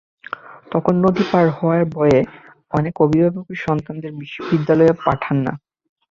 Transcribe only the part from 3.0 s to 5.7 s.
অভিভাবকই সন্তানদের বিদ্যালয়ে পাঠান না।